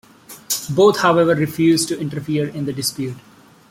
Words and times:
Both, 0.73 0.97
however, 1.01 1.35
refused 1.35 1.87
to 1.89 1.99
interfere 1.99 2.47
in 2.47 2.65
the 2.65 2.73
dispute. 2.73 3.17